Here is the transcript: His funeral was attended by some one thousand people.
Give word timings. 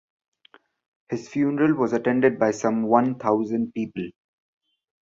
His 1.09 1.29
funeral 1.29 1.75
was 1.75 1.93
attended 1.93 2.39
by 2.39 2.49
some 2.49 2.87
one 2.87 3.19
thousand 3.19 3.71
people. 3.75 4.09